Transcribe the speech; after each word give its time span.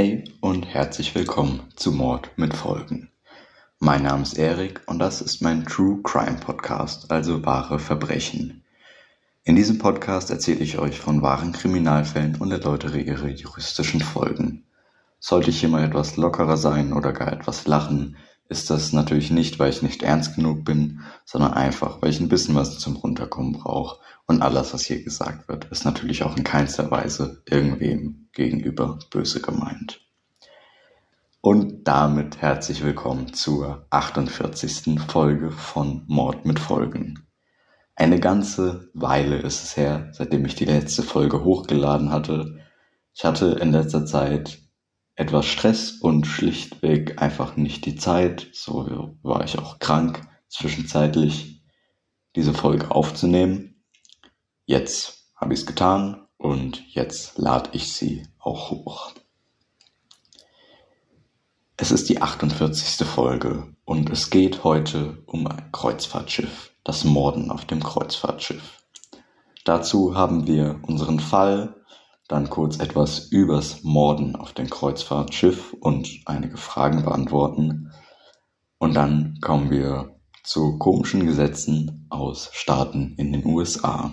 Hey 0.00 0.24
und 0.40 0.64
herzlich 0.64 1.14
willkommen 1.14 1.60
zu 1.76 1.92
Mord 1.92 2.30
mit 2.36 2.56
Folgen. 2.56 3.10
Mein 3.80 4.04
Name 4.04 4.22
ist 4.22 4.38
Erik 4.38 4.80
und 4.86 4.98
das 4.98 5.20
ist 5.20 5.42
mein 5.42 5.66
True 5.66 6.00
Crime 6.02 6.38
Podcast, 6.40 7.10
also 7.10 7.44
wahre 7.44 7.78
Verbrechen. 7.78 8.64
In 9.44 9.56
diesem 9.56 9.76
Podcast 9.76 10.30
erzähle 10.30 10.60
ich 10.60 10.78
euch 10.78 10.98
von 10.98 11.20
wahren 11.20 11.52
Kriminalfällen 11.52 12.36
und 12.36 12.50
erläutere 12.50 12.98
ihre 12.98 13.28
juristischen 13.28 14.00
Folgen. 14.00 14.64
Sollte 15.18 15.50
ich 15.50 15.60
hier 15.60 15.68
mal 15.68 15.84
etwas 15.84 16.16
lockerer 16.16 16.56
sein 16.56 16.94
oder 16.94 17.12
gar 17.12 17.34
etwas 17.34 17.66
lachen, 17.66 18.16
ist 18.50 18.68
das 18.68 18.92
natürlich 18.92 19.30
nicht, 19.30 19.60
weil 19.60 19.70
ich 19.70 19.80
nicht 19.80 20.02
ernst 20.02 20.34
genug 20.34 20.64
bin, 20.64 21.02
sondern 21.24 21.52
einfach, 21.54 22.02
weil 22.02 22.10
ich 22.10 22.18
ein 22.18 22.28
bisschen 22.28 22.56
was 22.56 22.80
zum 22.80 22.96
Runterkommen 22.96 23.52
brauche. 23.52 24.00
Und 24.26 24.42
alles, 24.42 24.74
was 24.74 24.82
hier 24.82 25.02
gesagt 25.04 25.48
wird, 25.48 25.66
ist 25.66 25.84
natürlich 25.84 26.24
auch 26.24 26.36
in 26.36 26.42
keinster 26.42 26.90
Weise 26.90 27.42
irgendwem 27.46 28.28
gegenüber 28.32 28.98
böse 29.10 29.40
gemeint. 29.40 30.00
Und 31.40 31.84
damit 31.84 32.42
herzlich 32.42 32.82
willkommen 32.82 33.32
zur 33.32 33.86
48. 33.90 35.00
Folge 35.00 35.52
von 35.52 36.02
Mord 36.08 36.44
mit 36.44 36.58
Folgen. 36.58 37.24
Eine 37.94 38.18
ganze 38.18 38.90
Weile 38.94 39.36
ist 39.36 39.62
es 39.62 39.76
her, 39.76 40.10
seitdem 40.12 40.44
ich 40.44 40.56
die 40.56 40.64
letzte 40.64 41.04
Folge 41.04 41.44
hochgeladen 41.44 42.10
hatte. 42.10 42.58
Ich 43.14 43.24
hatte 43.24 43.58
in 43.60 43.70
letzter 43.70 44.06
Zeit 44.06 44.59
etwas 45.20 45.44
Stress 45.44 45.92
und 45.92 46.26
schlichtweg 46.26 47.20
einfach 47.20 47.54
nicht 47.54 47.84
die 47.84 47.94
Zeit, 47.94 48.48
so 48.54 49.18
war 49.22 49.44
ich 49.44 49.58
auch 49.58 49.78
krank, 49.78 50.26
zwischenzeitlich 50.48 51.62
diese 52.36 52.54
Folge 52.54 52.90
aufzunehmen. 52.90 53.84
Jetzt 54.64 55.30
habe 55.36 55.52
ich 55.52 55.60
es 55.60 55.66
getan 55.66 56.26
und 56.38 56.82
jetzt 56.94 57.36
lade 57.36 57.68
ich 57.74 57.92
sie 57.92 58.26
auch 58.38 58.70
hoch. 58.70 59.12
Es 61.76 61.90
ist 61.90 62.08
die 62.08 62.22
48. 62.22 63.06
Folge 63.06 63.74
und 63.84 64.08
es 64.08 64.30
geht 64.30 64.64
heute 64.64 65.22
um 65.26 65.46
ein 65.46 65.70
Kreuzfahrtschiff, 65.70 66.72
das 66.82 67.04
Morden 67.04 67.50
auf 67.50 67.66
dem 67.66 67.82
Kreuzfahrtschiff. 67.82 68.82
Dazu 69.66 70.14
haben 70.14 70.46
wir 70.46 70.80
unseren 70.80 71.20
Fall 71.20 71.79
dann 72.30 72.48
kurz 72.48 72.78
etwas 72.78 73.26
übers 73.30 73.82
Morden 73.82 74.36
auf 74.36 74.52
dem 74.52 74.70
Kreuzfahrtschiff 74.70 75.74
und 75.80 76.08
einige 76.26 76.56
Fragen 76.56 77.02
beantworten. 77.02 77.90
Und 78.78 78.94
dann 78.94 79.38
kommen 79.40 79.70
wir 79.70 80.16
zu 80.44 80.78
komischen 80.78 81.26
Gesetzen 81.26 82.06
aus 82.08 82.50
Staaten 82.52 83.14
in 83.16 83.32
den 83.32 83.44
USA. 83.44 84.12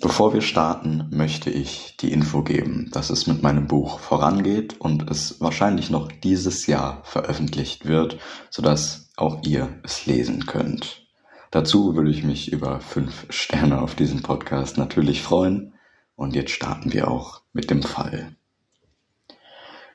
Bevor 0.00 0.32
wir 0.32 0.42
starten, 0.42 1.08
möchte 1.10 1.50
ich 1.50 1.96
die 1.96 2.12
Info 2.12 2.42
geben, 2.42 2.88
dass 2.92 3.10
es 3.10 3.26
mit 3.26 3.42
meinem 3.42 3.66
Buch 3.66 3.98
vorangeht 3.98 4.80
und 4.80 5.10
es 5.10 5.40
wahrscheinlich 5.40 5.90
noch 5.90 6.12
dieses 6.12 6.66
Jahr 6.68 7.02
veröffentlicht 7.04 7.84
wird, 7.84 8.18
sodass 8.48 9.10
auch 9.16 9.42
ihr 9.42 9.80
es 9.82 10.06
lesen 10.06 10.46
könnt. 10.46 11.07
Dazu 11.50 11.96
würde 11.96 12.10
ich 12.10 12.24
mich 12.24 12.52
über 12.52 12.80
fünf 12.80 13.26
Sterne 13.30 13.80
auf 13.80 13.94
diesem 13.94 14.22
Podcast 14.22 14.76
natürlich 14.76 15.22
freuen. 15.22 15.74
Und 16.14 16.34
jetzt 16.34 16.50
starten 16.50 16.92
wir 16.92 17.08
auch 17.08 17.42
mit 17.52 17.70
dem 17.70 17.82
Fall. 17.82 18.36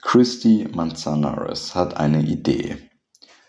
Christy 0.02 0.68
Manzanares 0.74 1.76
hat 1.76 1.98
eine 1.98 2.24
Idee. 2.24 2.78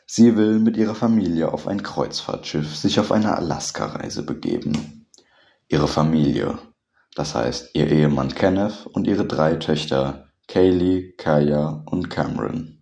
Sie 0.07 0.37
will 0.37 0.59
mit 0.59 0.77
ihrer 0.77 0.95
Familie 0.95 1.53
auf 1.53 1.67
ein 1.67 1.83
Kreuzfahrtschiff 1.83 2.77
sich 2.77 3.01
auf 3.01 3.11
eine 3.11 3.37
Alaska-Reise 3.37 4.25
begeben. 4.25 5.07
Ihre 5.69 5.89
Familie, 5.89 6.59
das 7.15 7.35
heißt 7.35 7.71
ihr 7.75 7.91
Ehemann 7.91 8.35
Kenneth 8.35 8.87
und 8.87 9.07
ihre 9.07 9.27
drei 9.27 9.57
Töchter 9.57 10.29
Kaylee, 10.47 11.13
Kaya 11.17 11.83
und 11.87 12.11
Cameron. 12.11 12.74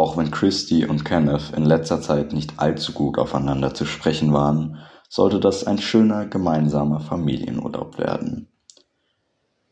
Auch 0.00 0.16
wenn 0.16 0.30
Christy 0.30 0.86
und 0.86 1.04
Kenneth 1.04 1.52
in 1.54 1.66
letzter 1.66 2.00
Zeit 2.00 2.32
nicht 2.32 2.58
allzu 2.58 2.94
gut 2.94 3.18
aufeinander 3.18 3.74
zu 3.74 3.84
sprechen 3.84 4.32
waren, 4.32 4.78
sollte 5.10 5.38
das 5.38 5.66
ein 5.66 5.76
schöner 5.76 6.24
gemeinsamer 6.24 7.00
Familienurlaub 7.00 7.98
werden. 7.98 8.48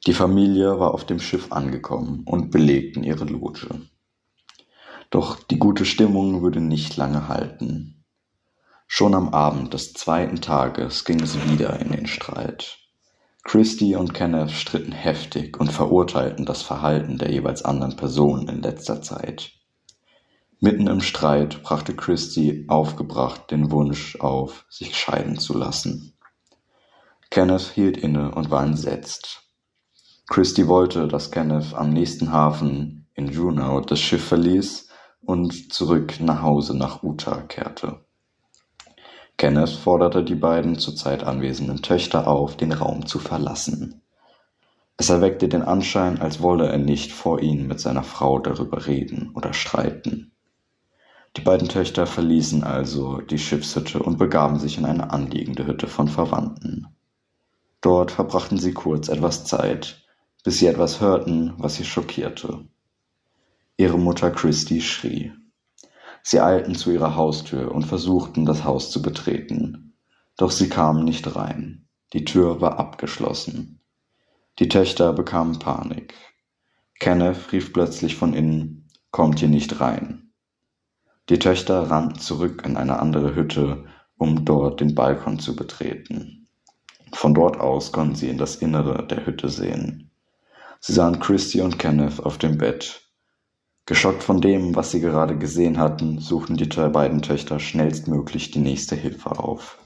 Die 0.07 0.13
Familie 0.13 0.79
war 0.79 0.93
auf 0.93 1.07
dem 1.07 1.19
Schiff 1.19 1.51
angekommen 1.51 2.25
und 2.27 2.51
belegten 2.51 3.05
ihre 3.05 3.25
Loge. 3.25 3.69
Doch 5.09 5.43
die 5.43 5.59
gute 5.59 5.87
Stimmung 5.87 6.43
würde 6.43 6.61
nicht 6.61 6.99
lange 6.99 7.29
halten. 7.29 8.05
Schon 8.87 9.15
am 9.15 9.31
Abend 9.31 9.73
des 9.73 9.95
zweiten 9.95 10.43
Tages 10.43 11.07
ging 11.07 11.21
es 11.21 11.37
wieder 11.49 11.81
in 11.81 11.91
den 11.91 12.07
Streit. 12.07 12.77
Christy 13.45 13.97
und 13.97 14.13
Kenneth 14.13 14.51
stritten 14.51 14.93
heftig 14.93 15.59
und 15.59 15.73
verurteilten 15.73 16.45
das 16.45 16.61
Verhalten 16.61 17.17
der 17.17 17.31
jeweils 17.33 17.65
anderen 17.65 17.97
Person 17.97 18.47
in 18.47 18.61
letzter 18.61 19.01
Zeit. 19.01 19.53
Mitten 20.61 20.89
im 20.89 21.01
Streit 21.01 21.63
brachte 21.63 21.95
Christy 21.95 22.65
aufgebracht 22.67 23.53
den 23.53 23.71
Wunsch 23.71 24.17
auf, 24.17 24.67
sich 24.69 24.97
scheiden 24.97 25.39
zu 25.39 25.57
lassen. 25.57 26.15
Kenneth 27.31 27.71
hielt 27.77 27.97
inne 27.97 28.33
und 28.35 28.51
war 28.51 28.65
entsetzt. 28.65 29.45
Christy 30.27 30.67
wollte, 30.67 31.07
dass 31.07 31.31
Kenneth 31.31 31.75
am 31.75 31.91
nächsten 31.91 32.33
Hafen 32.33 33.07
in 33.15 33.29
Juneau 33.29 33.81
das 33.83 34.01
Schiff 34.01 34.27
verließ 34.27 34.89
und 35.21 35.73
zurück 35.73 36.19
nach 36.19 36.43
Hause 36.43 36.77
nach 36.77 37.05
Utah 37.05 37.43
kehrte. 37.43 38.05
Kenneth 39.37 39.71
forderte 39.71 40.25
die 40.25 40.35
beiden 40.35 40.77
zurzeit 40.77 41.23
anwesenden 41.23 41.83
Töchter 41.83 42.27
auf, 42.27 42.57
den 42.57 42.73
Raum 42.73 43.07
zu 43.07 43.21
verlassen. 43.21 44.03
Es 44.97 45.09
erweckte 45.09 45.49
den 45.49 45.63
Anschein, 45.63 46.21
als 46.21 46.43
wolle 46.43 46.69
er 46.69 46.79
nicht 46.79 47.13
vor 47.13 47.41
ihnen 47.41 47.69
mit 47.69 47.79
seiner 47.79 48.03
Frau 48.03 48.41
darüber 48.41 48.89
reden 48.89 49.31
oder 49.37 49.53
streiten. 49.53 50.33
Die 51.37 51.43
beiden 51.43 51.69
Töchter 51.69 52.07
verließen 52.07 52.65
also 52.65 53.21
die 53.21 53.39
Schiffshütte 53.39 54.03
und 54.03 54.19
begaben 54.19 54.59
sich 54.59 54.79
in 54.79 54.85
eine 54.85 55.11
anliegende 55.13 55.67
Hütte 55.67 55.87
von 55.87 56.09
Verwandten. 56.09 56.87
Dort 57.81 58.11
verbrachten 58.11 58.59
sie 58.59 58.73
kurz 58.73 59.09
etwas 59.09 59.45
Zeit, 59.45 60.05
bis 60.43 60.59
sie 60.59 60.67
etwas 60.67 61.01
hörten, 61.01 61.55
was 61.59 61.77
sie 61.77 61.85
schockierte. 61.85 62.67
Ihre 63.77 63.99
Mutter 63.99 64.31
Christy 64.31 64.81
schrie. 64.81 65.33
Sie 66.23 66.41
eilten 66.41 66.75
zu 66.75 66.91
ihrer 66.91 67.15
Haustür 67.15 67.73
und 67.73 67.85
versuchten, 67.87 68.45
das 68.45 68.65
Haus 68.65 68.91
zu 68.91 69.01
betreten. 69.01 69.95
Doch 70.37 70.51
sie 70.51 70.69
kamen 70.69 71.05
nicht 71.05 71.37
rein. 71.37 71.87
Die 72.13 72.25
Tür 72.25 72.61
war 72.61 72.79
abgeschlossen. 72.79 73.81
Die 74.59 74.69
Töchter 74.69 75.13
bekamen 75.13 75.59
Panik. 75.59 76.15
Kenneth 76.99 77.53
rief 77.53 77.73
plötzlich 77.73 78.17
von 78.17 78.35
innen, 78.35 78.89
kommt 79.13 79.39
hier 79.39 79.49
nicht 79.49 79.81
rein. 79.81 80.18
Die 81.29 81.39
Töchter 81.39 81.91
rannten 81.91 82.19
zurück 82.19 82.63
in 82.65 82.77
eine 82.77 83.01
andere 83.01 83.35
Hütte, 83.35 83.85
um 84.17 84.45
dort 84.45 84.81
den 84.81 84.95
Balkon 84.95 85.39
zu 85.39 85.55
betreten. 85.55 86.49
Von 87.13 87.35
dort 87.35 87.61
aus 87.61 87.93
konnten 87.93 88.15
sie 88.15 88.29
in 88.29 88.39
das 88.39 88.57
Innere 88.57 89.07
der 89.07 89.27
Hütte 89.27 89.49
sehen. 89.49 90.11
Sie 90.81 90.93
sahen 90.93 91.21
Christy 91.21 91.61
und 91.61 91.79
Kenneth 91.79 92.21
auf 92.21 92.39
dem 92.39 92.57
Bett. 92.57 93.03
Geschockt 93.85 94.23
von 94.23 94.41
dem, 94.41 94.75
was 94.75 94.91
sie 94.91 95.01
gerade 95.01 95.37
gesehen 95.37 95.79
hatten, 95.79 96.19
suchten 96.19 96.57
die 96.57 96.67
beiden 96.67 97.23
Töchter 97.23 97.59
schnellstmöglich 97.59 98.51
die 98.51 98.61
nächste 98.61 98.97
Hilfe 98.97 99.39
auf. 99.39 99.79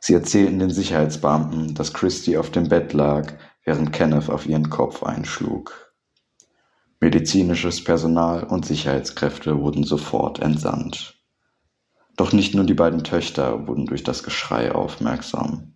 Sie 0.00 0.14
erzählten 0.14 0.58
den 0.58 0.70
Sicherheitsbeamten, 0.70 1.74
dass 1.74 1.94
Christy 1.94 2.36
auf 2.36 2.50
dem 2.50 2.68
Bett 2.68 2.92
lag, 2.92 3.32
während 3.64 3.92
Kenneth 3.92 4.28
auf 4.28 4.46
ihren 4.46 4.68
Kopf 4.68 5.02
einschlug. 5.02 5.83
Medizinisches 7.00 7.82
Personal 7.82 8.44
und 8.44 8.64
Sicherheitskräfte 8.64 9.60
wurden 9.60 9.84
sofort 9.84 10.38
entsandt. 10.38 11.20
Doch 12.16 12.32
nicht 12.32 12.54
nur 12.54 12.64
die 12.64 12.74
beiden 12.74 13.04
Töchter 13.04 13.66
wurden 13.66 13.86
durch 13.86 14.04
das 14.04 14.22
Geschrei 14.22 14.72
aufmerksam. 14.72 15.74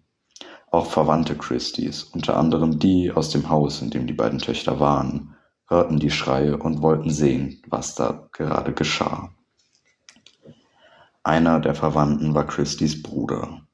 Auch 0.71 0.87
Verwandte 0.87 1.35
Christys, 1.37 2.05
unter 2.05 2.37
anderem 2.37 2.79
die 2.79 3.11
aus 3.11 3.31
dem 3.31 3.49
Haus, 3.49 3.83
in 3.83 3.91
dem 3.91 4.07
die 4.07 4.13
beiden 4.13 4.39
Töchter 4.39 4.81
waren, 4.81 5.35
hörten 5.67 5.99
die 5.99 6.11
Schreie 6.11 6.57
und 6.57 6.83
wollten 6.83 7.11
sehen, 7.11 7.63
was 7.67 7.95
da 7.95 8.29
gerade 8.33 8.73
geschah. 8.73 9.31
Einer 11.23 11.61
der 11.61 11.75
Verwandten 11.75 12.35
war 12.35 12.47
Christys 12.47 13.03
Bruder. 13.03 13.68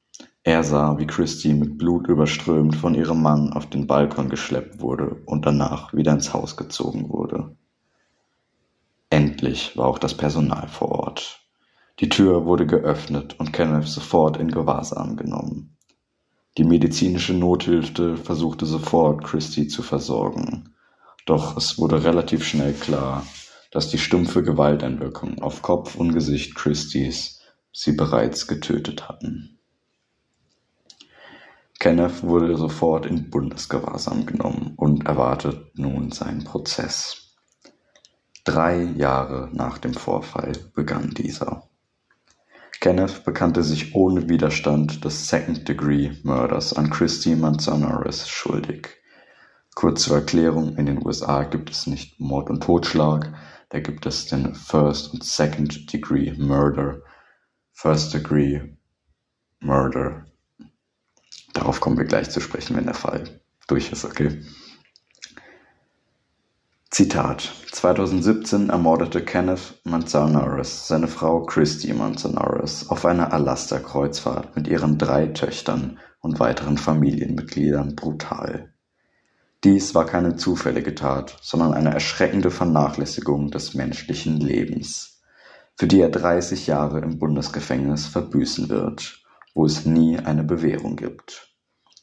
Er 0.47 0.63
sah, 0.63 0.99
wie 0.99 1.07
Christy 1.07 1.55
mit 1.55 1.79
Blut 1.79 2.07
überströmt 2.07 2.75
von 2.75 2.93
ihrem 2.93 3.23
Mann 3.23 3.51
auf 3.53 3.67
den 3.67 3.87
Balkon 3.87 4.29
geschleppt 4.29 4.79
wurde 4.79 5.23
und 5.25 5.47
danach 5.47 5.91
wieder 5.91 6.11
ins 6.11 6.35
Haus 6.35 6.55
gezogen 6.55 7.09
wurde. 7.09 7.55
Endlich 9.09 9.75
war 9.75 9.87
auch 9.87 9.97
das 9.97 10.13
Personal 10.13 10.67
vor 10.67 10.91
Ort. 10.91 11.39
Die 11.99 12.09
Tür 12.09 12.45
wurde 12.45 12.67
geöffnet 12.67 13.39
und 13.39 13.53
Kenneth 13.53 13.87
sofort 13.87 14.37
in 14.37 14.51
Gewahrsam 14.51 15.15
genommen. 15.17 15.75
Die 16.59 16.63
medizinische 16.63 17.33
Nothilfe 17.33 18.15
versuchte 18.15 18.67
sofort, 18.67 19.23
Christy 19.23 19.67
zu 19.67 19.81
versorgen. 19.81 20.75
Doch 21.25 21.57
es 21.57 21.79
wurde 21.79 22.03
relativ 22.03 22.45
schnell 22.45 22.73
klar, 22.73 23.25
dass 23.71 23.89
die 23.89 23.97
stumpfe 23.97 24.43
Gewalteinwirkung 24.43 25.41
auf 25.41 25.63
Kopf 25.63 25.95
und 25.95 26.13
Gesicht 26.13 26.53
Christys 26.53 27.41
sie 27.71 27.93
bereits 27.93 28.45
getötet 28.45 29.09
hatten. 29.09 29.54
Kenneth 31.79 32.23
wurde 32.23 32.57
sofort 32.57 33.05
in 33.05 33.29
Bundesgewahrsam 33.29 34.25
genommen 34.25 34.73
und 34.77 35.05
erwartet 35.05 35.77
nun 35.77 36.11
seinen 36.11 36.43
Prozess. 36.43 37.35
Drei 38.43 38.83
Jahre 38.83 39.49
nach 39.53 39.77
dem 39.77 39.93
Vorfall 39.93 40.53
begann 40.73 41.11
dieser. 41.11 41.69
Kenneth 42.79 43.25
bekannte 43.25 43.63
sich 43.63 43.93
ohne 43.95 44.29
Widerstand 44.29 45.03
des 45.03 45.27
Second-Degree-Mörders 45.27 46.71
an 46.73 46.89
Christy 46.89 47.35
Manzanares 47.35 48.29
schuldig. 48.29 48.87
Kurz 49.73 50.03
zur 50.03 50.17
Erklärung, 50.17 50.77
in 50.77 50.85
den 50.85 51.03
USA 51.05 51.43
gibt 51.43 51.71
es 51.71 51.87
nicht 51.87 52.19
Mord 52.19 52.49
und 52.49 52.63
Totschlag, 52.63 53.33
da 53.69 53.79
gibt 53.79 54.05
es 54.05 54.27
den 54.27 54.53
First- 54.55 55.13
und 55.13 55.23
Second-Degree-Murder. 55.23 57.01
First-Degree-Murder 57.73 60.25
Darauf 61.55 61.79
kommen 61.79 61.97
wir 61.97 62.05
gleich 62.05 62.29
zu 62.29 62.41
sprechen, 62.41 62.75
wenn 62.75 62.83
der 62.83 62.93
Fall 62.93 63.23
durch 63.67 63.91
ist, 63.91 64.03
okay? 64.05 64.43
Zitat. 66.91 67.53
2017 67.71 68.69
ermordete 68.69 69.23
Kenneth 69.23 69.79
Manzanares 69.85 70.87
seine 70.87 71.07
Frau 71.07 71.45
Christy 71.45 71.93
Manzanares 71.93 72.89
auf 72.89 73.05
einer 73.05 73.31
Alaska-Kreuzfahrt 73.33 74.55
mit 74.55 74.67
ihren 74.67 74.97
drei 74.97 75.27
Töchtern 75.27 75.97
und 76.19 76.39
weiteren 76.39 76.77
Familienmitgliedern 76.77 77.95
brutal. 77.95 78.73
Dies 79.63 79.95
war 79.95 80.05
keine 80.05 80.35
zufällige 80.35 80.93
Tat, 80.93 81.37
sondern 81.41 81.73
eine 81.73 81.93
erschreckende 81.93 82.51
Vernachlässigung 82.51 83.49
des 83.49 83.73
menschlichen 83.73 84.41
Lebens, 84.41 85.21
für 85.77 85.87
die 85.87 86.01
er 86.01 86.09
30 86.09 86.67
Jahre 86.67 86.99
im 86.99 87.17
Bundesgefängnis 87.17 88.07
verbüßen 88.07 88.67
wird 88.69 89.24
wo 89.55 89.65
es 89.65 89.85
nie 89.85 90.19
eine 90.19 90.43
Bewährung 90.43 90.97
gibt, 90.97 91.55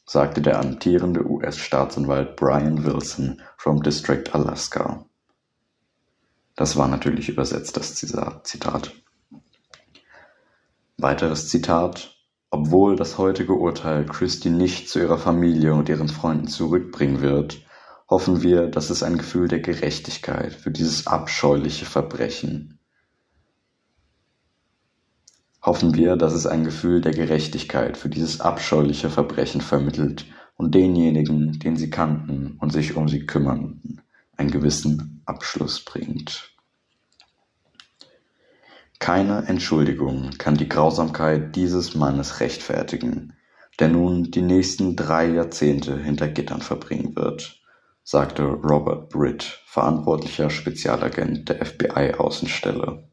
sagte 0.05 0.41
der 0.41 0.59
amtierende 0.59 1.25
US-Staatsanwalt 1.25 2.35
Brian 2.35 2.83
Wilson 2.83 3.41
vom 3.57 3.81
District 3.81 4.23
Alaska. 4.33 5.05
Das 6.55 6.75
war 6.75 6.87
natürlich 6.87 7.29
übersetzt 7.29 7.77
das 7.77 7.95
Zitat. 7.95 8.91
Weiteres 10.97 11.47
Zitat. 11.47 12.09
Obwohl 12.49 12.95
das 12.95 13.17
heutige 13.17 13.53
Urteil 13.53 14.05
Christie 14.05 14.51
nicht 14.51 14.87
zu 14.87 14.99
ihrer 14.99 15.17
Familie 15.17 15.73
und 15.73 15.89
ihren 15.89 16.09
Freunden 16.09 16.47
zurückbringen 16.47 17.21
wird, 17.21 17.65
hoffen 18.07 18.43
wir, 18.43 18.67
dass 18.67 18.91
es 18.91 19.01
ein 19.01 19.17
Gefühl 19.17 19.47
der 19.47 19.59
Gerechtigkeit 19.59 20.53
für 20.53 20.69
dieses 20.69 21.07
abscheuliche 21.07 21.85
Verbrechen 21.85 22.79
hoffen 25.63 25.95
wir, 25.95 26.17
dass 26.17 26.33
es 26.33 26.45
ein 26.45 26.65
Gefühl 26.65 27.01
der 27.01 27.13
Gerechtigkeit 27.13 27.97
für 27.97 28.09
dieses 28.09 28.41
abscheuliche 28.41 29.09
Verbrechen 29.09 29.61
vermittelt 29.61 30.25
und 30.57 30.75
denjenigen, 30.75 31.57
den 31.59 31.77
sie 31.77 31.89
kannten 31.89 32.57
und 32.59 32.71
sich 32.71 32.95
um 32.95 33.07
sie 33.07 33.25
kümmerten, 33.25 34.01
einen 34.35 34.51
gewissen 34.51 35.21
Abschluss 35.25 35.83
bringt. 35.83 36.49
Keine 38.99 39.45
Entschuldigung 39.47 40.31
kann 40.37 40.55
die 40.55 40.69
Grausamkeit 40.69 41.55
dieses 41.55 41.95
Mannes 41.95 42.39
rechtfertigen, 42.39 43.33
der 43.79 43.89
nun 43.89 44.31
die 44.31 44.41
nächsten 44.41 44.95
drei 44.95 45.27
Jahrzehnte 45.27 45.97
hinter 45.97 46.27
Gittern 46.27 46.61
verbringen 46.61 47.15
wird, 47.15 47.59
sagte 48.03 48.43
Robert 48.43 49.09
Britt, 49.09 49.61
verantwortlicher 49.65 50.49
Spezialagent 50.49 51.49
der 51.49 51.65
FBI-Außenstelle. 51.65 53.12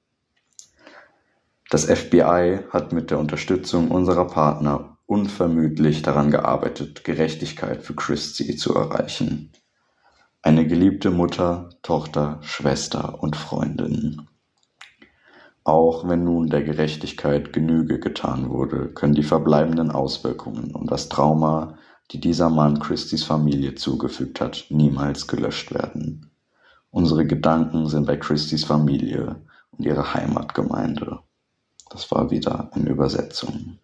Das 1.70 1.84
FBI 1.84 2.64
hat 2.70 2.92
mit 2.92 3.12
der 3.12 3.20
Unterstützung 3.20 3.92
unserer 3.92 4.26
Partner 4.26 4.98
unvermüdlich 5.06 6.02
daran 6.02 6.32
gearbeitet, 6.32 7.04
Gerechtigkeit 7.04 7.84
für 7.84 7.94
Christie 7.94 8.56
zu 8.56 8.74
erreichen. 8.74 9.52
Eine 10.42 10.66
geliebte 10.66 11.12
Mutter, 11.12 11.68
Tochter, 11.82 12.38
Schwester 12.42 13.22
und 13.22 13.36
Freundin. 13.36 14.22
Auch 15.62 16.08
wenn 16.08 16.24
nun 16.24 16.48
der 16.48 16.64
Gerechtigkeit 16.64 17.52
Genüge 17.52 18.00
getan 18.00 18.50
wurde, 18.50 18.88
können 18.88 19.14
die 19.14 19.22
verbleibenden 19.22 19.92
Auswirkungen 19.92 20.74
und 20.74 20.90
das 20.90 21.08
Trauma, 21.08 21.78
die 22.10 22.18
dieser 22.18 22.50
Mann 22.50 22.80
Christies 22.80 23.22
Familie 23.22 23.76
zugefügt 23.76 24.40
hat, 24.40 24.66
niemals 24.70 25.28
gelöscht 25.28 25.72
werden. 25.72 26.32
Unsere 26.90 27.26
Gedanken 27.26 27.86
sind 27.86 28.06
bei 28.08 28.16
Christies 28.16 28.64
Familie 28.64 29.36
und 29.70 29.84
ihrer 29.86 30.14
Heimatgemeinde. 30.14 31.20
Das 31.90 32.10
war 32.10 32.30
wieder 32.30 32.70
eine 32.72 32.88
Übersetzung. 32.88 33.78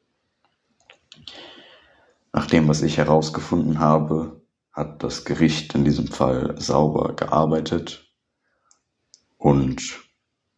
Nach 2.33 2.47
dem, 2.47 2.69
was 2.69 2.83
ich 2.83 2.97
herausgefunden 2.97 3.79
habe, 3.79 4.41
hat 4.73 5.03
das 5.03 5.25
Gericht 5.25 5.75
in 5.75 5.85
diesem 5.85 6.07
Fall 6.07 6.55
sauber 6.59 7.15
gearbeitet 7.15 8.13
und 9.37 10.01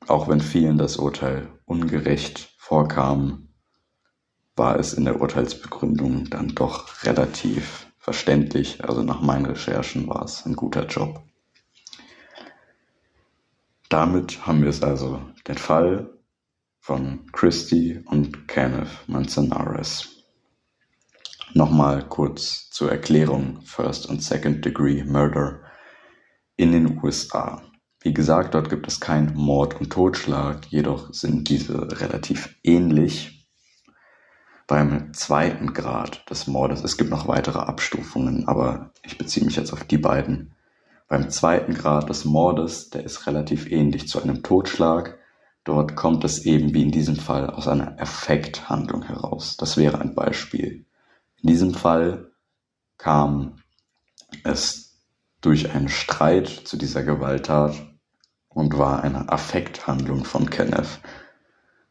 auch 0.06 0.29
wenn 0.29 0.41
vielen 0.41 0.79
das 0.79 0.97
Urteil 0.97 1.49
ungerecht 1.65 2.55
vorkam, 2.59 3.49
war 4.56 4.79
es 4.79 4.93
in 4.93 5.05
der 5.05 5.21
Urteilsbegründung 5.21 6.29
dann 6.31 6.49
doch 6.49 7.05
relativ 7.05 7.87
verständlich. 7.99 8.85
Also 8.85 9.03
nach 9.03 9.21
meinen 9.21 9.47
Recherchen 9.47 10.09
war 10.09 10.25
es 10.25 10.45
ein 10.45 10.56
guter 10.56 10.87
Job. 10.87 11.23
Damit 13.89 14.47
haben 14.47 14.62
wir 14.62 14.71
es 14.71 14.83
also 14.83 15.23
den 15.47 15.59
Fall 15.59 16.18
von 16.81 17.27
Christie 17.33 18.03
und 18.07 18.49
Kenneth 18.49 18.89
Manzanares. 19.07 20.25
Nochmal 21.55 22.07
kurz 22.09 22.71
zur 22.71 22.91
Erklärung 22.91 23.63
First 23.63 24.07
und 24.07 24.23
Second 24.23 24.65
Degree 24.65 25.05
Murder 25.05 25.61
in 26.57 26.73
den 26.73 27.03
USA. 27.03 27.63
Wie 28.01 28.13
gesagt, 28.15 28.55
dort 28.55 28.71
gibt 28.71 28.87
es 28.87 29.01
kein 29.01 29.35
Mord 29.35 29.81
und 29.81 29.91
Totschlag, 29.91 30.67
jedoch 30.67 31.13
sind 31.13 31.49
diese 31.49 32.01
relativ 32.01 32.57
ähnlich. 32.63 33.49
Beim 34.67 35.15
zweiten 35.15 35.73
Grad 35.73 36.29
des 36.31 36.47
Mordes, 36.47 36.85
es 36.85 36.97
gibt 36.99 37.11
noch 37.11 37.27
weitere 37.27 37.59
Abstufungen, 37.59 38.47
aber 38.47 38.93
ich 39.03 39.19
beziehe 39.19 39.45
mich 39.45 39.57
jetzt 39.57 39.73
auf 39.73 39.85
die 39.85 39.99
beiden. 39.99 40.55
Beim 41.09 41.31
zweiten 41.31 41.73
Grad 41.73 42.11
des 42.11 42.27
Mordes, 42.27 42.91
der 42.91 43.03
ist 43.03 43.27
relativ 43.27 43.71
ähnlich 43.71 44.07
zu 44.09 44.23
einem 44.23 44.43
Totschlag, 44.43 45.19
Dort 45.69 45.97
kommt 45.97 46.25
es 46.25 46.47
eben 46.47 46.73
wie 46.73 46.81
in 46.81 46.93
diesem 46.93 47.17
Fall 47.17 47.50
aus 47.50 47.69
einer 47.69 48.00
Effekthandlung 48.00 49.03
heraus. 49.03 49.59
Das 49.59 49.76
wäre 49.76 50.00
ein 50.00 50.15
Beispiel. 50.15 50.87
In 51.43 51.50
diesem 51.50 51.75
Fall 51.75 52.31
kam 52.97 53.57
es 54.45 55.04
durch 55.43 55.75
einen 55.75 55.90
Streit 55.90 56.49
zu 56.49 56.78
dieser 56.78 57.02
Gewalttat 57.02 57.75
und 58.49 58.78
war 58.78 59.02
eine 59.02 59.28
Affekthandlung 59.28 60.25
von 60.25 60.49
Kenneth. 60.49 61.00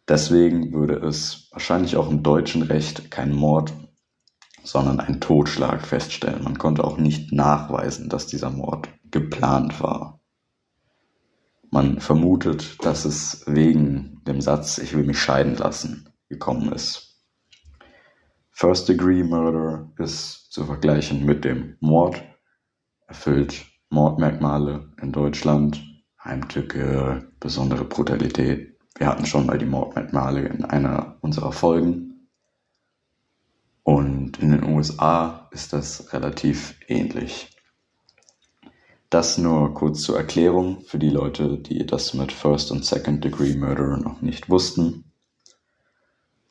Deswegen 0.07 0.73
würde 0.73 0.95
es 0.95 1.47
wahrscheinlich 1.51 1.97
auch 1.97 2.09
im 2.09 2.23
deutschen 2.23 2.63
Recht 2.63 3.11
kein 3.11 3.31
Mord, 3.31 3.73
sondern 4.63 4.99
ein 4.99 5.21
Totschlag 5.21 5.85
feststellen. 5.85 6.43
Man 6.43 6.57
konnte 6.57 6.83
auch 6.83 6.97
nicht 6.97 7.31
nachweisen, 7.31 8.09
dass 8.09 8.25
dieser 8.25 8.49
Mord 8.49 8.89
geplant 9.11 9.79
war. 9.83 10.06
Man 11.77 11.99
vermutet, 11.99 12.83
dass 12.83 13.05
es 13.05 13.43
wegen 13.45 14.23
dem 14.25 14.41
Satz 14.41 14.79
„Ich 14.79 14.95
will 14.95 15.03
mich 15.03 15.21
scheiden 15.21 15.55
lassen“ 15.57 16.09
gekommen 16.27 16.73
ist. 16.73 17.21
First-Degree-Murder 18.49 19.93
ist 19.99 20.51
zu 20.51 20.65
vergleichen 20.65 21.23
mit 21.23 21.45
dem 21.45 21.77
Mord, 21.79 22.23
erfüllt 23.05 23.67
Mordmerkmale 23.91 24.91
in 24.99 25.11
Deutschland, 25.11 25.79
Heimtücke, 26.23 27.31
besondere 27.39 27.85
Brutalität. 27.85 28.75
Wir 28.97 29.05
hatten 29.05 29.27
schon 29.27 29.45
mal 29.45 29.59
die 29.59 29.67
Mordmerkmale 29.67 30.47
in 30.47 30.65
einer 30.65 31.19
unserer 31.21 31.51
Folgen. 31.51 32.27
Und 33.83 34.39
in 34.39 34.49
den 34.49 34.63
USA 34.63 35.47
ist 35.51 35.73
das 35.73 36.11
relativ 36.11 36.79
ähnlich. 36.87 37.55
Das 39.09 39.37
nur 39.37 39.73
kurz 39.73 40.01
zur 40.01 40.17
Erklärung 40.17 40.81
für 40.81 40.99
die 40.99 41.09
Leute, 41.09 41.57
die 41.57 41.85
das 41.85 42.13
mit 42.13 42.33
First 42.33 42.71
und 42.71 42.83
Second 42.83 43.23
Degree 43.23 43.55
Murder 43.55 43.95
noch 43.95 44.21
nicht 44.21 44.49
wussten. 44.49 45.13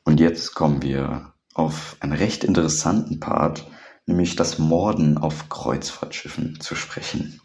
Und 0.03 0.19
jetzt 0.19 0.55
kommen 0.55 0.81
wir 0.81 1.33
auf 1.53 1.97
einen 1.99 2.13
recht 2.13 2.43
interessanten 2.43 3.19
Part, 3.19 3.69
nämlich 4.07 4.35
das 4.35 4.57
Morden 4.57 5.19
auf 5.19 5.49
Kreuzfahrtschiffen 5.49 6.59
zu 6.59 6.73
sprechen. 6.73 7.41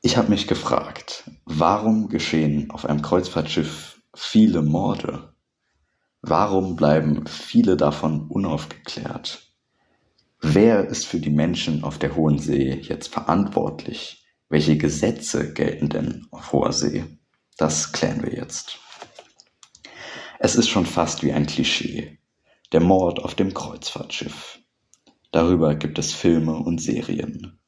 Ich 0.00 0.16
habe 0.16 0.30
mich 0.30 0.46
gefragt, 0.46 1.30
warum 1.44 2.08
geschehen 2.08 2.70
auf 2.70 2.86
einem 2.86 3.02
Kreuzfahrtschiff 3.02 4.00
viele 4.14 4.62
Morde? 4.62 5.34
Warum 6.22 6.76
bleiben 6.76 7.26
viele 7.26 7.76
davon 7.76 8.28
unaufgeklärt? 8.28 9.51
Wer 10.44 10.88
ist 10.88 11.06
für 11.06 11.20
die 11.20 11.30
Menschen 11.30 11.84
auf 11.84 11.98
der 11.98 12.16
Hohen 12.16 12.40
See 12.40 12.74
jetzt 12.82 13.06
verantwortlich? 13.06 14.26
Welche 14.48 14.76
Gesetze 14.76 15.52
gelten 15.52 15.88
denn 15.88 16.26
auf 16.32 16.52
hoher 16.52 16.72
See? 16.72 17.04
Das 17.56 17.92
klären 17.92 18.24
wir 18.24 18.34
jetzt. 18.34 18.80
Es 20.40 20.56
ist 20.56 20.68
schon 20.68 20.84
fast 20.84 21.22
wie 21.22 21.32
ein 21.32 21.46
Klischee. 21.46 22.18
Der 22.72 22.80
Mord 22.80 23.20
auf 23.20 23.36
dem 23.36 23.54
Kreuzfahrtschiff. 23.54 24.58
Darüber 25.30 25.76
gibt 25.76 26.00
es 26.00 26.12
Filme 26.12 26.56
und 26.56 26.80
Serien. 26.82 27.60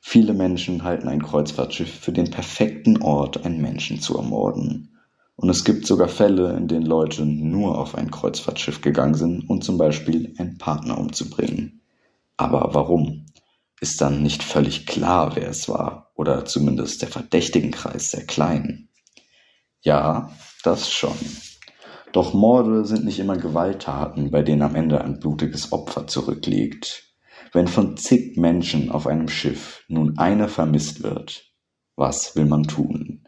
Viele 0.00 0.34
Menschen 0.34 0.82
halten 0.82 1.06
ein 1.06 1.22
Kreuzfahrtschiff 1.22 2.00
für 2.00 2.12
den 2.12 2.32
perfekten 2.32 3.00
Ort, 3.00 3.44
einen 3.46 3.62
Menschen 3.62 4.00
zu 4.00 4.16
ermorden. 4.16 4.98
Und 5.36 5.50
es 5.50 5.64
gibt 5.64 5.86
sogar 5.86 6.08
Fälle, 6.08 6.56
in 6.56 6.66
denen 6.66 6.84
Leute 6.84 7.24
nur 7.24 7.78
auf 7.78 7.94
ein 7.94 8.10
Kreuzfahrtschiff 8.10 8.80
gegangen 8.80 9.14
sind, 9.14 9.48
um 9.48 9.60
zum 9.60 9.78
Beispiel 9.78 10.34
einen 10.36 10.58
Partner 10.58 10.98
umzubringen. 10.98 11.78
Aber 12.38 12.72
warum? 12.72 13.26
Ist 13.80 14.00
dann 14.00 14.22
nicht 14.22 14.42
völlig 14.42 14.86
klar, 14.86 15.36
wer 15.36 15.48
es 15.48 15.68
war, 15.68 16.12
oder 16.14 16.44
zumindest 16.44 17.02
der 17.02 17.08
Verdächtigenkreis 17.08 18.12
sehr 18.12 18.26
klein? 18.26 18.88
Ja, 19.80 20.30
das 20.62 20.90
schon. 20.90 21.16
Doch 22.12 22.34
Morde 22.34 22.84
sind 22.84 23.04
nicht 23.04 23.18
immer 23.18 23.36
Gewalttaten, 23.36 24.30
bei 24.30 24.42
denen 24.42 24.62
am 24.62 24.76
Ende 24.76 25.00
ein 25.02 25.18
blutiges 25.18 25.72
Opfer 25.72 26.06
zurückliegt. 26.06 27.12
Wenn 27.52 27.66
von 27.66 27.96
zig 27.96 28.36
Menschen 28.36 28.90
auf 28.90 29.06
einem 29.06 29.28
Schiff 29.28 29.84
nun 29.88 30.16
einer 30.18 30.48
vermisst 30.48 31.02
wird, 31.02 31.52
was 31.96 32.36
will 32.36 32.46
man 32.46 32.64
tun? 32.64 33.26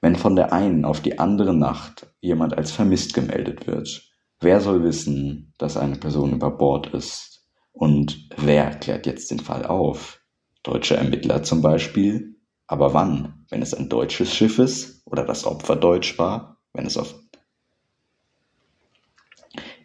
Wenn 0.00 0.16
von 0.16 0.34
der 0.34 0.52
einen 0.52 0.84
auf 0.86 1.00
die 1.00 1.18
andere 1.18 1.54
Nacht 1.54 2.06
jemand 2.20 2.56
als 2.56 2.72
vermisst 2.72 3.12
gemeldet 3.12 3.66
wird, 3.66 4.02
wer 4.40 4.60
soll 4.60 4.82
wissen, 4.82 5.52
dass 5.58 5.76
eine 5.76 5.96
Person 5.96 6.32
über 6.32 6.50
Bord 6.50 6.88
ist? 6.88 7.33
Und 7.74 8.28
wer 8.36 8.70
klärt 8.70 9.04
jetzt 9.04 9.30
den 9.32 9.40
Fall 9.40 9.66
auf? 9.66 10.20
Deutsche 10.62 10.96
Ermittler 10.96 11.42
zum 11.42 11.60
Beispiel? 11.60 12.36
Aber 12.68 12.94
wann? 12.94 13.44
Wenn 13.50 13.62
es 13.62 13.74
ein 13.74 13.88
deutsches 13.88 14.32
Schiff 14.32 14.58
ist 14.58 15.02
oder 15.06 15.24
das 15.24 15.44
Opfer 15.44 15.76
deutsch 15.76 16.16
war? 16.18 16.60
Wenn 16.72 16.86
es 16.86 16.96
auf 16.96 17.14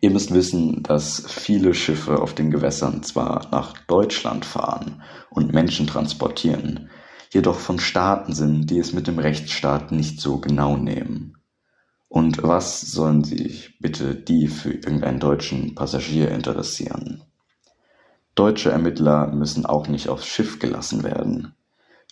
Ihr 0.01 0.11
müsst 0.11 0.33
wissen, 0.33 0.81
dass 0.83 1.25
viele 1.27 1.73
Schiffe 1.73 2.21
auf 2.21 2.33
den 2.33 2.51
Gewässern 2.51 3.03
zwar 3.03 3.49
nach 3.51 3.73
Deutschland 3.87 4.45
fahren 4.45 5.01
und 5.29 5.51
Menschen 5.51 5.87
transportieren, 5.87 6.89
jedoch 7.31 7.59
von 7.59 7.79
Staaten 7.79 8.33
sind, 8.33 8.69
die 8.69 8.79
es 8.79 8.93
mit 8.93 9.07
dem 9.07 9.19
Rechtsstaat 9.19 9.91
nicht 9.91 10.21
so 10.21 10.39
genau 10.39 10.77
nehmen. 10.77 11.35
Und 12.07 12.41
was 12.43 12.79
sollen 12.79 13.25
sich 13.25 13.77
bitte 13.79 14.15
die 14.15 14.47
für 14.47 14.71
irgendeinen 14.71 15.19
deutschen 15.19 15.75
Passagier 15.75 16.31
interessieren? 16.31 17.23
Deutsche 18.39 18.71
Ermittler 18.71 19.27
müssen 19.27 19.65
auch 19.65 19.89
nicht 19.89 20.07
aufs 20.07 20.25
Schiff 20.25 20.59
gelassen 20.59 21.03
werden. 21.03 21.57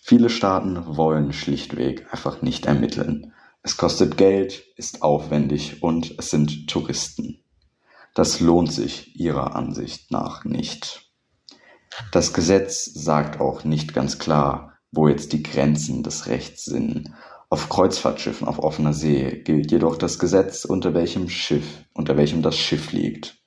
Viele 0.01 0.29
Staaten 0.29 0.97
wollen 0.97 1.31
schlichtweg 1.31 2.05
einfach 2.11 2.41
nicht 2.41 2.65
ermitteln. 2.65 3.31
Es 3.63 3.77
kostet 3.77 4.17
Geld, 4.17 4.61
ist 4.75 5.03
aufwendig 5.03 5.81
und 5.83 6.15
es 6.19 6.29
sind 6.29 6.67
Touristen. 6.69 7.39
Das 8.13 8.41
lohnt 8.41 8.73
sich 8.73 9.17
ihrer 9.17 9.55
Ansicht 9.55 10.11
nach 10.11 10.43
nicht. 10.43 11.09
Das 12.11 12.33
Gesetz 12.33 12.83
sagt 12.83 13.39
auch 13.39 13.63
nicht 13.63 13.93
ganz 13.93 14.19
klar, 14.19 14.73
wo 14.91 15.07
jetzt 15.07 15.31
die 15.31 15.43
Grenzen 15.43 16.03
des 16.03 16.27
Rechts 16.27 16.65
sind. 16.65 17.13
Auf 17.49 17.69
Kreuzfahrtschiffen 17.69 18.49
auf 18.49 18.59
offener 18.59 18.91
See 18.91 19.43
gilt 19.45 19.71
jedoch 19.71 19.95
das 19.95 20.19
Gesetz, 20.19 20.65
unter 20.65 20.93
welchem 20.93 21.29
Schiff, 21.29 21.85
unter 21.93 22.17
welchem 22.17 22.41
das 22.41 22.57
Schiff 22.57 22.91
liegt. 22.91 23.37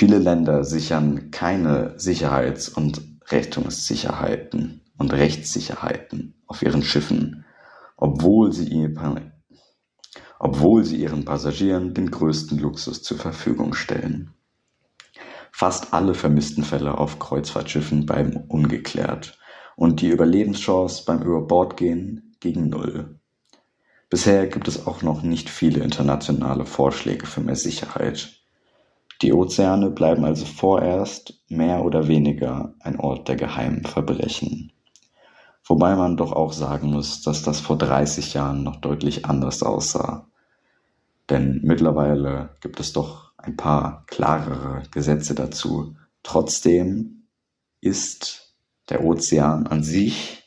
Viele 0.00 0.18
Länder 0.18 0.64
sichern 0.64 1.30
keine 1.30 1.92
Sicherheits- 1.98 2.70
und 2.70 3.02
Rettungssicherheiten 3.28 4.80
und 4.96 5.12
Rechtssicherheiten 5.12 6.40
auf 6.46 6.62
ihren 6.62 6.82
Schiffen, 6.82 7.44
obwohl 7.98 8.50
sie, 8.50 8.96
obwohl 10.38 10.86
sie 10.86 10.96
ihren 10.96 11.26
Passagieren 11.26 11.92
den 11.92 12.10
größten 12.10 12.58
Luxus 12.58 13.02
zur 13.02 13.18
Verfügung 13.18 13.74
stellen. 13.74 14.32
Fast 15.52 15.92
alle 15.92 16.14
vermissten 16.14 16.64
Fälle 16.64 16.96
auf 16.96 17.18
Kreuzfahrtschiffen 17.18 18.06
bleiben 18.06 18.38
ungeklärt 18.48 19.38
und 19.76 20.00
die 20.00 20.08
Überlebenschance 20.08 21.04
beim 21.04 21.20
Überbordgehen 21.20 22.36
gegen 22.40 22.70
Null. 22.70 23.20
Bisher 24.08 24.46
gibt 24.46 24.66
es 24.66 24.86
auch 24.86 25.02
noch 25.02 25.20
nicht 25.20 25.50
viele 25.50 25.84
internationale 25.84 26.64
Vorschläge 26.64 27.26
für 27.26 27.42
mehr 27.42 27.54
Sicherheit. 27.54 28.39
Die 29.22 29.34
Ozeane 29.34 29.90
bleiben 29.90 30.24
also 30.24 30.46
vorerst 30.46 31.34
mehr 31.48 31.84
oder 31.84 32.08
weniger 32.08 32.74
ein 32.80 32.98
Ort 32.98 33.28
der 33.28 33.36
geheimen 33.36 33.84
Verbrechen. 33.84 34.72
Wobei 35.64 35.94
man 35.94 36.16
doch 36.16 36.32
auch 36.32 36.52
sagen 36.52 36.90
muss, 36.90 37.22
dass 37.22 37.42
das 37.42 37.60
vor 37.60 37.76
30 37.76 38.32
Jahren 38.32 38.62
noch 38.62 38.76
deutlich 38.76 39.26
anders 39.26 39.62
aussah. 39.62 40.26
Denn 41.28 41.60
mittlerweile 41.62 42.56
gibt 42.60 42.80
es 42.80 42.92
doch 42.92 43.32
ein 43.36 43.56
paar 43.56 44.04
klarere 44.06 44.82
Gesetze 44.90 45.34
dazu. 45.34 45.96
Trotzdem 46.22 47.26
ist 47.80 48.56
der 48.88 49.04
Ozean 49.04 49.66
an 49.66 49.82
sich 49.84 50.42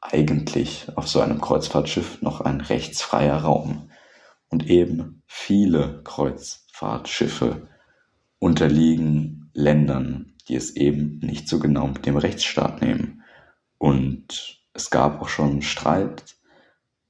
eigentlich 0.00 0.88
auf 0.96 1.08
so 1.08 1.20
einem 1.20 1.40
Kreuzfahrtschiff 1.40 2.22
noch 2.22 2.40
ein 2.40 2.60
rechtsfreier 2.62 3.36
Raum. 3.36 3.90
Und 4.48 4.66
eben 4.66 5.22
viele 5.26 6.02
Kreuzfahrtschiffe 6.04 7.68
unterliegen 8.38 9.50
Ländern, 9.52 10.34
die 10.48 10.56
es 10.56 10.76
eben 10.76 11.18
nicht 11.18 11.48
so 11.48 11.58
genau 11.58 11.88
mit 11.88 12.06
dem 12.06 12.16
Rechtsstaat 12.16 12.80
nehmen. 12.80 13.22
Und 13.78 14.60
es 14.72 14.90
gab 14.90 15.20
auch 15.20 15.28
schon 15.28 15.62
Streit, 15.62 16.36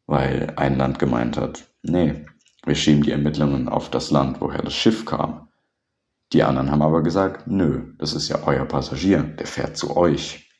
weil 0.06 0.54
ein 0.56 0.76
Land 0.76 0.98
gemeint 0.98 1.36
hat, 1.36 1.68
nee, 1.82 2.24
wir 2.64 2.74
schieben 2.74 3.02
die 3.02 3.12
Ermittlungen 3.12 3.68
auf 3.68 3.90
das 3.90 4.10
Land, 4.10 4.40
woher 4.40 4.62
das 4.62 4.74
Schiff 4.74 5.04
kam. 5.04 5.48
Die 6.32 6.42
anderen 6.42 6.70
haben 6.70 6.82
aber 6.82 7.02
gesagt, 7.02 7.46
nö, 7.46 7.94
das 7.98 8.14
ist 8.14 8.28
ja 8.28 8.42
euer 8.44 8.66
Passagier, 8.66 9.22
der 9.22 9.46
fährt 9.46 9.76
zu 9.76 9.96
euch. 9.96 10.50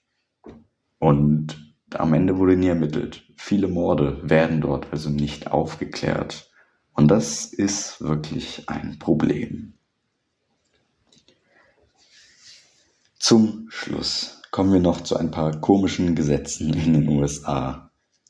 Und 0.99 1.75
am 1.95 2.15
Ende 2.15 2.39
wurde 2.39 2.57
nie 2.57 2.69
ermittelt. 2.69 3.25
Viele 3.37 3.69
Morde 3.69 4.21
werden 4.23 4.61
dort 4.61 4.87
also 4.93 5.11
nicht 5.11 5.51
aufgeklärt. 5.51 6.51
Und 6.93 7.11
das 7.11 7.45
ist 7.47 8.01
wirklich 8.01 8.69
ein 8.69 8.99
Problem. 8.99 9.78
Zum 13.19 13.67
Schluss 13.71 14.43
kommen 14.51 14.73
wir 14.73 14.81
noch 14.81 15.01
zu 15.03 15.17
ein 15.17 15.31
paar 15.31 15.61
komischen 15.61 16.15
Gesetzen 16.15 16.73
in 16.73 16.93
den 16.95 17.09
USA 17.09 17.89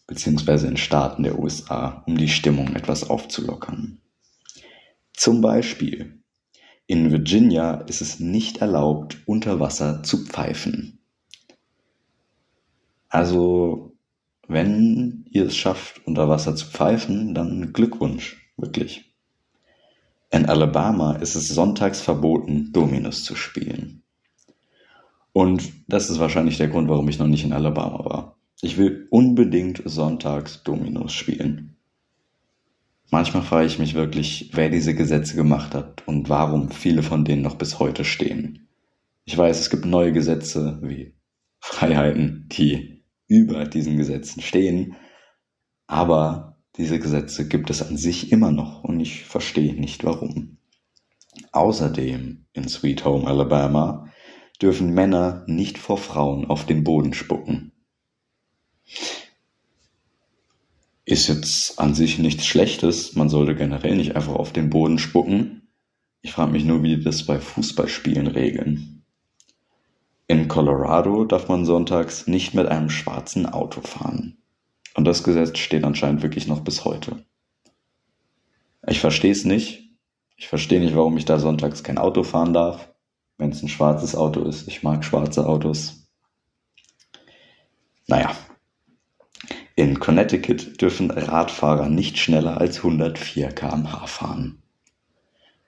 beziehungsweise 0.08 0.66
in 0.66 0.76
Staaten 0.76 1.22
der 1.22 1.38
USA, 1.38 2.02
um 2.06 2.16
die 2.16 2.28
Stimmung 2.28 2.74
etwas 2.74 3.08
aufzulockern. 3.08 4.00
Zum 5.12 5.40
Beispiel 5.40 6.22
in 6.86 7.12
Virginia 7.12 7.74
ist 7.82 8.00
es 8.00 8.18
nicht 8.18 8.58
erlaubt, 8.58 9.18
unter 9.26 9.60
Wasser 9.60 10.02
zu 10.02 10.24
pfeifen. 10.24 10.98
Also, 13.10 13.96
wenn 14.48 15.26
ihr 15.30 15.44
es 15.44 15.56
schafft, 15.56 16.06
unter 16.06 16.30
Wasser 16.30 16.56
zu 16.56 16.66
pfeifen, 16.66 17.34
dann 17.34 17.74
Glückwunsch, 17.74 18.50
wirklich. 18.56 19.14
In 20.30 20.46
Alabama 20.46 21.16
ist 21.16 21.34
es 21.34 21.48
sonntags 21.48 22.00
verboten, 22.00 22.72
Dominus 22.72 23.24
zu 23.24 23.34
spielen. 23.34 24.02
Und 25.38 25.70
das 25.86 26.10
ist 26.10 26.18
wahrscheinlich 26.18 26.58
der 26.58 26.66
Grund, 26.66 26.88
warum 26.88 27.08
ich 27.08 27.20
noch 27.20 27.28
nicht 27.28 27.44
in 27.44 27.52
Alabama 27.52 28.04
war. 28.04 28.36
Ich 28.60 28.76
will 28.76 29.06
unbedingt 29.08 29.80
sonntags 29.84 30.64
Dominus 30.64 31.12
spielen. 31.12 31.76
Manchmal 33.12 33.44
frage 33.44 33.68
ich 33.68 33.78
mich 33.78 33.94
wirklich, 33.94 34.50
wer 34.54 34.68
diese 34.68 34.96
Gesetze 34.96 35.36
gemacht 35.36 35.76
hat 35.76 36.02
und 36.08 36.28
warum 36.28 36.72
viele 36.72 37.04
von 37.04 37.24
denen 37.24 37.42
noch 37.42 37.54
bis 37.54 37.78
heute 37.78 38.04
stehen. 38.04 38.66
Ich 39.26 39.38
weiß, 39.38 39.60
es 39.60 39.70
gibt 39.70 39.84
neue 39.84 40.12
Gesetze 40.12 40.80
wie 40.82 41.14
Freiheiten, 41.60 42.48
die 42.50 43.04
über 43.28 43.64
diesen 43.64 43.96
Gesetzen 43.96 44.42
stehen. 44.42 44.96
Aber 45.86 46.58
diese 46.76 46.98
Gesetze 46.98 47.46
gibt 47.46 47.70
es 47.70 47.80
an 47.88 47.96
sich 47.96 48.32
immer 48.32 48.50
noch 48.50 48.82
und 48.82 48.98
ich 48.98 49.24
verstehe 49.24 49.74
nicht 49.74 50.02
warum. 50.02 50.58
Außerdem 51.52 52.44
in 52.54 52.68
Sweet 52.68 53.04
Home 53.04 53.28
Alabama 53.28 54.08
dürfen 54.60 54.92
Männer 54.92 55.44
nicht 55.46 55.78
vor 55.78 55.98
Frauen 55.98 56.46
auf 56.46 56.66
den 56.66 56.84
Boden 56.84 57.14
spucken. 57.14 57.72
Ist 61.04 61.28
jetzt 61.28 61.78
an 61.78 61.94
sich 61.94 62.18
nichts 62.18 62.46
Schlechtes, 62.46 63.14
man 63.14 63.28
sollte 63.28 63.54
generell 63.54 63.96
nicht 63.96 64.14
einfach 64.16 64.34
auf 64.34 64.52
den 64.52 64.68
Boden 64.68 64.98
spucken. 64.98 65.68
Ich 66.20 66.32
frage 66.32 66.52
mich 66.52 66.64
nur, 66.64 66.82
wie 66.82 66.96
die 66.96 67.04
das 67.04 67.24
bei 67.24 67.38
Fußballspielen 67.38 68.26
regeln. 68.26 69.04
In 70.26 70.48
Colorado 70.48 71.24
darf 71.24 71.48
man 71.48 71.64
sonntags 71.64 72.26
nicht 72.26 72.52
mit 72.52 72.66
einem 72.66 72.90
schwarzen 72.90 73.46
Auto 73.46 73.80
fahren. 73.80 74.36
Und 74.94 75.06
das 75.06 75.22
Gesetz 75.22 75.58
steht 75.58 75.84
anscheinend 75.84 76.22
wirklich 76.22 76.46
noch 76.46 76.60
bis 76.60 76.84
heute. 76.84 77.24
Ich 78.86 79.00
verstehe 79.00 79.32
es 79.32 79.44
nicht. 79.44 79.84
Ich 80.36 80.48
verstehe 80.48 80.80
nicht, 80.80 80.94
warum 80.94 81.16
ich 81.16 81.24
da 81.24 81.38
sonntags 81.38 81.82
kein 81.82 81.98
Auto 81.98 82.22
fahren 82.22 82.52
darf, 82.52 82.92
wenn 83.38 83.50
es 83.50 83.62
ein 83.62 83.68
schwarzes 83.68 84.14
Auto 84.14 84.42
ist. 84.42 84.68
Ich 84.68 84.82
mag 84.82 85.04
schwarze 85.04 85.46
Autos. 85.46 86.06
Naja. 88.06 88.36
In 89.76 90.00
Connecticut 90.00 90.80
dürfen 90.80 91.10
Radfahrer 91.10 91.88
nicht 91.88 92.18
schneller 92.18 92.58
als 92.60 92.78
104 92.78 93.52
km/h 93.52 94.06
fahren. 94.06 94.62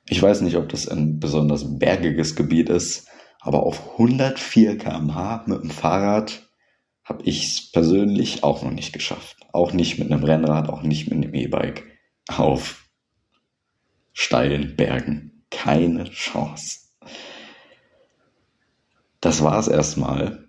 Ich 0.08 0.20
weiß 0.20 0.40
nicht, 0.40 0.56
ob 0.56 0.68
das 0.68 0.88
ein 0.88 1.20
besonders 1.20 1.78
bergiges 1.78 2.34
Gebiet 2.34 2.68
ist, 2.68 3.08
Aber 3.40 3.62
auf 3.62 3.92
104 3.92 4.76
km/h 4.76 5.44
mit 5.46 5.62
dem 5.62 5.70
Fahrrad 5.70 6.46
habe 7.04 7.22
ich 7.24 7.46
es 7.46 7.72
persönlich 7.72 8.44
auch 8.44 8.62
noch 8.62 8.70
nicht 8.70 8.92
geschafft. 8.92 9.38
Auch 9.52 9.72
nicht 9.72 9.98
mit 9.98 10.12
einem 10.12 10.22
Rennrad, 10.22 10.68
auch 10.68 10.82
nicht 10.82 11.10
mit 11.10 11.24
einem 11.24 11.34
E-Bike. 11.34 11.84
Auf 12.28 12.88
steilen 14.12 14.76
Bergen. 14.76 15.44
Keine 15.50 16.04
Chance. 16.04 16.89
Das 19.20 19.42
war 19.42 19.58
es 19.58 19.68
erstmal 19.68 20.48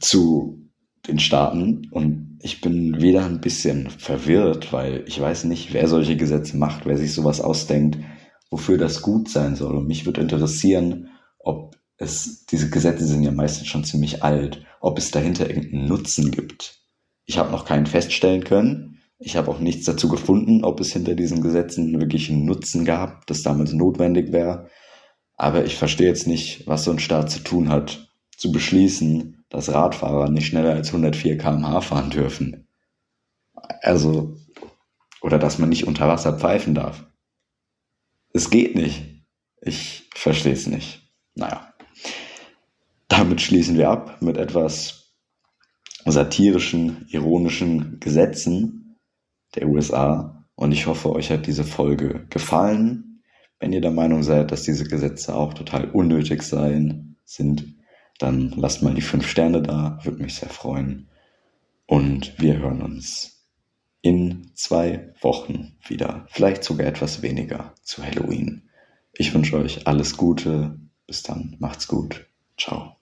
zu 0.00 0.70
den 1.06 1.18
Staaten 1.18 1.88
und 1.90 2.38
ich 2.42 2.60
bin 2.60 3.00
wieder 3.00 3.24
ein 3.24 3.40
bisschen 3.40 3.88
verwirrt, 3.90 4.72
weil 4.72 5.04
ich 5.06 5.20
weiß 5.20 5.44
nicht, 5.44 5.72
wer 5.72 5.86
solche 5.88 6.16
Gesetze 6.16 6.56
macht, 6.56 6.86
wer 6.86 6.96
sich 6.96 7.12
sowas 7.12 7.40
ausdenkt, 7.40 7.98
wofür 8.50 8.78
das 8.78 9.00
gut 9.02 9.28
sein 9.28 9.54
soll. 9.54 9.76
Und 9.76 9.86
mich 9.86 10.06
würde 10.06 10.20
interessieren, 10.20 11.10
ob 11.38 11.76
es, 11.98 12.46
diese 12.46 12.68
Gesetze 12.68 13.06
sind 13.06 13.22
ja 13.22 13.30
meistens 13.30 13.68
schon 13.68 13.84
ziemlich 13.84 14.24
alt, 14.24 14.64
ob 14.80 14.98
es 14.98 15.12
dahinter 15.12 15.48
irgendeinen 15.48 15.86
Nutzen 15.86 16.30
gibt. 16.32 16.80
Ich 17.24 17.38
habe 17.38 17.52
noch 17.52 17.64
keinen 17.64 17.86
feststellen 17.86 18.42
können. 18.42 18.98
Ich 19.18 19.36
habe 19.36 19.48
auch 19.48 19.60
nichts 19.60 19.84
dazu 19.86 20.08
gefunden, 20.08 20.64
ob 20.64 20.80
es 20.80 20.92
hinter 20.92 21.14
diesen 21.14 21.42
Gesetzen 21.42 22.00
wirklich 22.00 22.28
einen 22.28 22.44
Nutzen 22.44 22.84
gab, 22.84 23.24
das 23.26 23.42
damals 23.42 23.72
notwendig 23.72 24.32
wäre. 24.32 24.68
Aber 25.42 25.64
ich 25.64 25.74
verstehe 25.74 26.06
jetzt 26.06 26.28
nicht, 26.28 26.68
was 26.68 26.84
so 26.84 26.92
ein 26.92 27.00
Staat 27.00 27.28
zu 27.28 27.40
tun 27.40 27.68
hat, 27.68 28.08
zu 28.36 28.52
beschließen, 28.52 29.44
dass 29.48 29.74
Radfahrer 29.74 30.30
nicht 30.30 30.46
schneller 30.46 30.72
als 30.72 30.90
104 30.90 31.36
km/h 31.36 31.80
fahren 31.80 32.10
dürfen. 32.10 32.68
Also, 33.82 34.36
oder 35.20 35.40
dass 35.40 35.58
man 35.58 35.68
nicht 35.68 35.88
unter 35.88 36.06
Wasser 36.06 36.38
pfeifen 36.38 36.76
darf. 36.76 37.06
Es 38.32 38.50
geht 38.50 38.76
nicht. 38.76 39.02
Ich 39.60 40.08
verstehe 40.14 40.52
es 40.52 40.68
nicht. 40.68 41.12
Naja. 41.34 41.74
Damit 43.08 43.40
schließen 43.40 43.76
wir 43.76 43.90
ab 43.90 44.22
mit 44.22 44.36
etwas 44.36 45.12
satirischen, 46.04 47.08
ironischen 47.08 47.98
Gesetzen 47.98 48.96
der 49.56 49.66
USA. 49.66 50.46
Und 50.54 50.70
ich 50.70 50.86
hoffe, 50.86 51.10
euch 51.10 51.32
hat 51.32 51.48
diese 51.48 51.64
Folge 51.64 52.28
gefallen. 52.30 53.11
Wenn 53.62 53.72
ihr 53.72 53.80
der 53.80 53.92
Meinung 53.92 54.24
seid, 54.24 54.50
dass 54.50 54.64
diese 54.64 54.88
Gesetze 54.88 55.36
auch 55.36 55.54
total 55.54 55.88
unnötig 55.88 56.42
seien, 56.42 57.14
sind, 57.24 57.76
dann 58.18 58.52
lasst 58.56 58.82
mal 58.82 58.92
die 58.92 59.00
fünf 59.00 59.28
Sterne 59.28 59.62
da, 59.62 60.00
würde 60.02 60.20
mich 60.20 60.34
sehr 60.34 60.48
freuen. 60.48 61.08
Und 61.86 62.40
wir 62.40 62.58
hören 62.58 62.82
uns 62.82 63.46
in 64.00 64.50
zwei 64.54 65.14
Wochen 65.20 65.76
wieder, 65.86 66.26
vielleicht 66.28 66.64
sogar 66.64 66.88
etwas 66.88 67.22
weniger 67.22 67.72
zu 67.82 68.04
Halloween. 68.04 68.68
Ich 69.12 69.32
wünsche 69.32 69.56
euch 69.56 69.86
alles 69.86 70.16
Gute. 70.16 70.80
Bis 71.06 71.22
dann, 71.22 71.54
macht's 71.60 71.86
gut. 71.86 72.26
Ciao. 72.58 72.96